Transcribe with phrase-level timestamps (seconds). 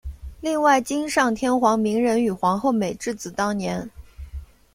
[0.39, 3.87] 另外今上天皇明仁与皇后美智子当年。